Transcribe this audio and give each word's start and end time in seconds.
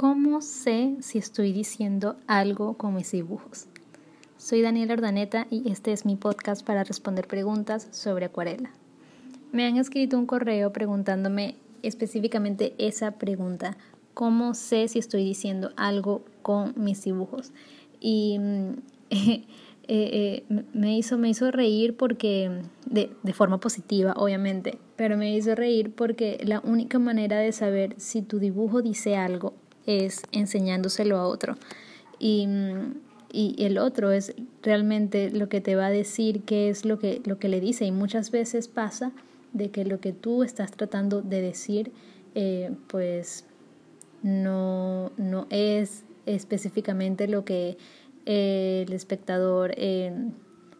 ¿Cómo 0.00 0.40
sé 0.40 0.96
si 1.00 1.18
estoy 1.18 1.52
diciendo 1.52 2.16
algo 2.26 2.72
con 2.72 2.94
mis 2.94 3.12
dibujos? 3.12 3.66
Soy 4.38 4.62
Daniela 4.62 4.94
Ordaneta 4.94 5.46
y 5.50 5.70
este 5.70 5.92
es 5.92 6.06
mi 6.06 6.16
podcast 6.16 6.64
para 6.64 6.84
responder 6.84 7.28
preguntas 7.28 7.86
sobre 7.90 8.24
acuarela. 8.24 8.70
Me 9.52 9.66
han 9.66 9.76
escrito 9.76 10.16
un 10.16 10.24
correo 10.24 10.72
preguntándome 10.72 11.56
específicamente 11.82 12.72
esa 12.78 13.18
pregunta. 13.18 13.76
¿Cómo 14.14 14.54
sé 14.54 14.88
si 14.88 14.98
estoy 14.98 15.22
diciendo 15.22 15.70
algo 15.76 16.24
con 16.40 16.72
mis 16.76 17.04
dibujos? 17.04 17.52
Y 18.00 18.40
eh, 19.10 19.44
eh, 19.86 20.44
me, 20.72 20.96
hizo, 20.96 21.18
me 21.18 21.28
hizo 21.28 21.50
reír 21.50 21.94
porque, 21.94 22.62
de, 22.86 23.10
de 23.22 23.32
forma 23.34 23.60
positiva, 23.60 24.14
obviamente, 24.16 24.78
pero 24.96 25.18
me 25.18 25.36
hizo 25.36 25.54
reír 25.54 25.94
porque 25.94 26.40
la 26.42 26.60
única 26.60 26.98
manera 26.98 27.36
de 27.36 27.52
saber 27.52 27.96
si 27.98 28.22
tu 28.22 28.38
dibujo 28.38 28.80
dice 28.80 29.16
algo 29.16 29.52
es 29.86 30.22
enseñándoselo 30.32 31.16
a 31.16 31.26
otro. 31.26 31.56
Y, 32.18 32.46
y, 33.32 33.56
el 33.64 33.78
otro 33.78 34.10
es 34.12 34.34
realmente 34.62 35.30
lo 35.30 35.48
que 35.48 35.60
te 35.60 35.76
va 35.76 35.86
a 35.86 35.90
decir 35.90 36.42
qué 36.42 36.68
es 36.68 36.84
lo 36.84 36.98
que, 36.98 37.22
lo 37.24 37.38
que 37.38 37.48
le 37.48 37.60
dice. 37.60 37.84
Y 37.84 37.92
muchas 37.92 38.30
veces 38.30 38.68
pasa 38.68 39.12
de 39.52 39.70
que 39.70 39.84
lo 39.84 40.00
que 40.00 40.12
tú 40.12 40.42
estás 40.42 40.70
tratando 40.70 41.22
de 41.22 41.40
decir, 41.40 41.92
eh, 42.34 42.70
pues 42.88 43.44
no, 44.22 45.12
no 45.16 45.46
es 45.50 46.04
específicamente 46.26 47.26
lo 47.26 47.44
que 47.44 47.78
el 48.26 48.92
espectador 48.92 49.72
eh, 49.76 50.12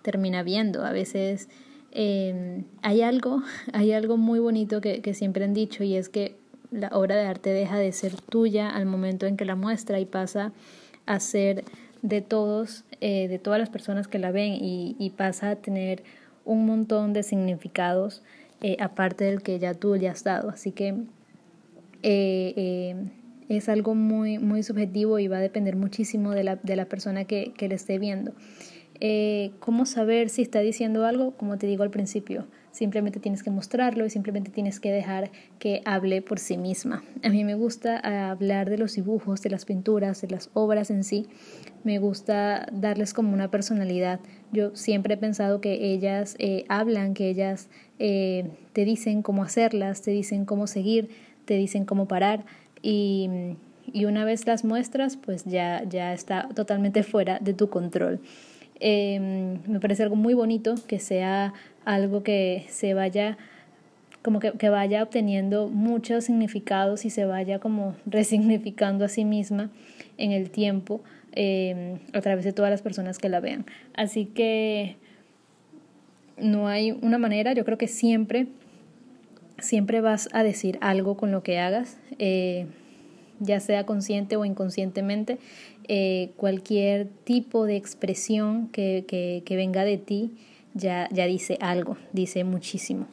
termina 0.03 0.43
viendo. 0.43 0.85
A 0.85 0.93
veces 0.93 1.49
eh, 1.93 2.65
hay 2.83 3.03
algo, 3.03 3.43
hay 3.73 3.93
algo 3.93 4.17
muy 4.17 4.39
bonito 4.39 4.81
que, 4.81 5.01
que 5.03 5.15
siempre 5.15 5.45
han 5.45 5.55
dicho 5.55 5.85
y 5.85 5.97
es 5.97 6.09
que 6.09 6.40
la 6.71 6.89
obra 6.89 7.17
de 7.17 7.27
arte 7.27 7.51
deja 7.51 7.79
de 7.79 7.93
ser 7.93 8.21
tuya 8.21 8.71
al 8.71 8.87
momento 8.87 9.27
en 9.27 9.37
que 9.37 9.45
la 9.45 9.57
muestra 9.57 9.99
y 10.01 10.05
pasa 10.05 10.53
a 11.07 11.21
ser 11.21 11.65
de 12.03 12.21
todos, 12.21 12.85
eh, 13.01 13.29
de 13.29 13.39
todas 13.39 13.59
las 13.59 13.69
personas 13.69 14.09
que 14.09 14.19
la 14.19 14.31
ven 14.31 14.55
y, 14.61 15.13
pasa 15.17 15.51
a 15.51 15.57
tener 15.57 16.03
un 16.45 16.67
montón 16.67 17.13
de 17.13 17.23
significados 17.23 18.23
eh, 18.63 18.77
aparte 18.81 19.25
del 19.25 19.43
que 19.43 19.59
ya 19.59 19.75
tú 19.75 19.95
le 19.95 20.09
has 20.09 20.25
dado. 20.25 20.51
Así 20.51 20.73
que 20.73 20.95
eh, 22.03 22.95
es 23.49 23.69
algo 23.69 23.95
muy, 23.95 24.39
muy 24.39 24.63
subjetivo 24.63 25.19
y 25.19 25.29
va 25.29 25.39
a 25.39 25.41
depender 25.41 25.77
muchísimo 25.77 26.31
de 26.31 26.45
la, 26.45 26.57
de 26.57 26.87
persona 26.87 27.25
que, 27.25 27.53
que 27.57 27.69
le 27.69 27.75
esté 27.75 27.99
viendo. 27.99 28.33
¿Cómo 29.61 29.87
saber 29.87 30.29
si 30.29 30.43
está 30.43 30.61
diciendo 30.61 31.07
algo? 31.07 31.33
Como 31.33 31.57
te 31.57 31.67
digo 31.67 31.83
al 31.83 31.91
principio, 31.91 32.47
Simplemente 32.73 33.19
tienes 33.19 33.43
que 33.43 33.51
mostrarlo 33.51 34.07
y 34.07 34.11
simplemente 34.11 34.51
tienes 34.51 34.79
que 34.79 34.93
dejar 34.93 35.31
que 35.59 35.83
hable 35.85 36.23
por 36.23 36.39
sí 36.39 36.57
misma. 36.57 37.03
A 37.25 37.29
mí 37.29 37.43
me 37.43 37.55
gusta 37.55 37.99
hablar 38.31 38.71
de 38.71 38.79
los 38.79 38.95
dibujos, 38.95 39.43
de 39.43 39.51
las 39.51 39.65
pinturas, 39.65 40.21
de 40.21 40.29
las 40.29 40.51
obras 40.55 40.91
en 40.91 41.03
sí. 41.03 41.27
Me 41.83 41.99
gusta 41.99 42.67
darles 42.73 43.13
como 43.13 43.33
una 43.33 43.51
personalidad. 43.51 44.21
Yo 44.53 44.75
siempre 44.77 45.15
he 45.15 45.17
pensado 45.17 45.61
que 45.61 45.93
ellas 45.93 46.37
eh, 46.39 46.65
hablan, 46.69 47.15
que 47.15 47.29
ellas 47.29 47.69
eh, 47.99 48.49
te 48.73 48.85
dicen 48.85 49.23
cómo 49.23 49.43
hacerlas, 49.43 50.03
te 50.03 50.13
dicen 50.13 50.45
cómo 50.45 50.67
seguir, 50.67 51.11
te 51.45 51.55
dicen 51.55 51.85
cómo 51.85 52.07
parar 52.07 52.45
y, 52.83 53.29
y 53.93 54.05
una 54.05 54.25
vez 54.25 54.47
las 54.47 54.65
muestras, 54.65 55.17
pues 55.17 55.45
ya, 55.45 55.83
ya 55.89 56.13
está 56.13 56.49
totalmente 56.55 57.03
fuera 57.03 57.39
de 57.41 57.55
tu 57.55 57.69
control. 57.69 58.21
Em, 58.81 59.59
me 59.67 59.79
parece 59.79 60.03
algo 60.03 60.17
muy 60.17 60.33
bonito 60.33 60.75
que 60.89 60.99
sea 60.99 61.53
algo 61.85 62.23
que 62.23 62.65
se 62.69 62.95
vaya 62.95 63.37
como 64.23 64.41
que, 64.41 64.53
que, 64.53 64.69
vaya 64.69 65.03
obteniendo 65.03 65.69
muchos 65.69 66.25
significados 66.25 67.05
y 67.05 67.11
se 67.11 67.25
vaya 67.27 67.59
como 67.59 67.95
resignificando 68.07 69.05
a 69.05 69.09
sí 69.09 69.25
misma 69.25 69.71
en 70.17 70.33
el 70.33 70.51
tiempo 70.51 71.03
em, 71.33 71.99
a 72.13 72.21
través 72.21 72.45
de 72.45 72.53
todas 72.53 72.71
las 72.71 72.83
personas 72.83 73.19
que 73.19 73.29
la 73.29 73.41
vean. 73.41 73.67
Así 73.95 74.27
que 74.27 74.97
no 76.39 76.69
hay 76.69 76.93
una 76.93 77.19
manera, 77.19 77.53
yo 77.53 77.65
creo 77.67 77.77
que 77.77 77.89
siempre, 77.89 78.47
siempre 79.59 80.01
vas 80.01 80.31
a 80.33 80.43
decir 80.43 80.79
algo 80.81 81.17
con 81.17 81.33
lo 81.33 81.43
que 81.43 81.59
hagas. 81.59 81.99
Eh, 82.19 82.67
ya 83.41 83.59
sea 83.59 83.85
consciente 83.85 84.37
o 84.37 84.45
inconscientemente, 84.45 85.39
eh, 85.89 86.31
cualquier 86.37 87.09
tipo 87.25 87.67
de 87.67 87.77
expresión 87.77 88.69
que, 88.69 89.05
que, 89.09 89.57
venga 89.57 89.85
de 89.85 89.99
ti 89.99 90.31
ya, 90.75 91.09
ya 91.11 91.27
dice 91.27 91.59
algo, 91.61 91.97
dice 92.13 92.45
muchísimo. 92.45 93.07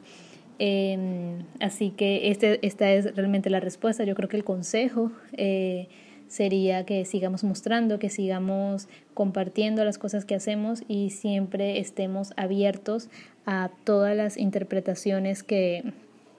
Em, 0.60 1.44
así 1.60 1.90
que 1.90 2.30
este, 2.30 2.64
esta 2.66 2.92
es 2.92 3.16
realmente 3.16 3.50
la 3.50 3.60
respuesta. 3.60 4.04
Yo 4.04 4.14
creo 4.14 4.28
que 4.28 4.36
el 4.36 4.44
consejo 4.44 5.10
eh, 5.32 5.88
sería 6.28 6.84
que 6.84 7.04
sigamos 7.04 7.42
mostrando, 7.42 7.98
que 7.98 8.10
sigamos 8.10 8.88
compartiendo 9.14 9.84
las 9.84 9.98
cosas 9.98 10.24
que 10.24 10.34
hacemos 10.34 10.82
y 10.86 11.10
siempre 11.10 11.80
estemos 11.80 12.32
abiertos 12.36 13.08
a 13.46 13.70
todas 13.84 14.16
las 14.16 14.36
interpretaciones 14.36 15.42
que, 15.42 15.92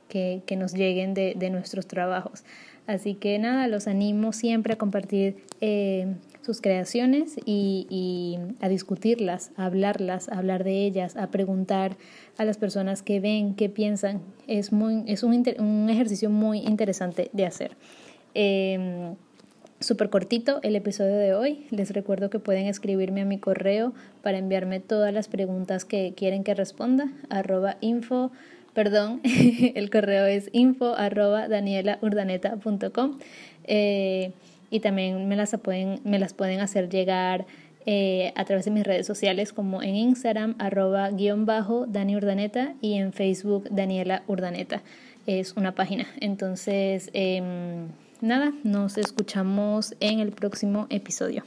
que, 0.07 0.41
que 0.45 0.55
nos 0.55 0.73
lleguen 0.73 1.13
de, 1.13 1.33
de 1.35 1.49
nuestros 1.49 1.87
trabajos. 1.87 2.43
Así 2.89 3.13
que 3.13 3.37
nada, 3.37 3.67
los 3.67 3.87
animo 3.87 4.33
siempre 4.33 4.73
a 4.73 4.77
compartir 4.79 5.35
eh, 5.61 6.15
sus 6.41 6.59
creaciones 6.59 7.35
y, 7.45 8.39
a 8.61 8.67
discutirlas, 8.67 9.51
a 9.57 9.65
hablarlas, 9.65 10.27
a 10.27 10.39
hablar 10.39 10.63
de 10.63 10.87
ellas, 10.87 11.15
a 11.15 11.27
preguntar 11.27 11.97
a 12.39 12.45
las 12.45 12.57
personas 12.57 13.03
que 13.03 13.19
ven, 13.19 13.53
qué 13.53 13.69
piensan. 13.69 14.23
Es, 14.47 14.71
muy, 14.71 15.03
es 15.05 15.21
un, 15.21 15.87
ejercicio 15.87 16.31
muy 16.31 16.61
interesante 16.61 17.29
de 17.31 17.45
hacer. 17.45 17.77
Eh, 18.33 19.13
Súper 19.81 20.09
cortito 20.09 20.59
el 20.61 20.75
episodio 20.75 21.15
de 21.15 21.33
hoy. 21.33 21.65
Les 21.69 21.91
recuerdo 21.91 22.29
que 22.29 22.37
pueden 22.37 22.65
escribirme 22.65 23.21
a 23.21 23.25
mi 23.25 23.37
correo 23.37 23.93
para 24.21 24.37
enviarme 24.37 24.81
todas 24.81 25.13
las 25.13 25.29
preguntas 25.29 25.85
que 25.85 26.13
quieren 26.17 26.43
que 26.43 26.53
responda. 26.53 27.07
Arroba 27.29 27.77
info 27.79 28.29
perdón, 28.73 29.21
el 29.23 29.89
correo 29.89 30.25
es 30.25 30.49
info 30.53 30.95
arroba 30.95 31.47
danielaurdaneta.com 31.47 33.19
eh, 33.65 34.31
y 34.71 34.79
también 34.79 35.27
me 35.27 35.35
las 35.35 35.55
pueden, 35.57 35.99
me 36.03 36.19
las 36.19 36.33
pueden 36.33 36.59
hacer 36.59 36.89
llegar 36.89 37.45
eh, 37.85 38.33
a 38.35 38.45
través 38.45 38.65
de 38.65 38.71
mis 38.71 38.83
redes 38.83 39.07
sociales 39.07 39.53
como 39.53 39.81
en 39.81 39.95
Instagram 39.95 40.55
arroba 40.59 41.09
guion 41.09 41.45
bajo 41.45 41.85
Dani 41.87 42.15
Urdaneta 42.15 42.75
y 42.81 42.95
en 42.95 43.13
Facebook 43.13 43.67
Daniela 43.71 44.23
Urdaneta. 44.27 44.81
Es 45.25 45.53
una 45.53 45.73
página. 45.73 46.07
Entonces, 46.19 47.09
em, 47.13 47.87
nada, 48.21 48.53
nos 48.63 48.97
escuchamos 48.97 49.95
en 49.99 50.19
el 50.19 50.31
próximo 50.31 50.87
episodio. 50.89 51.43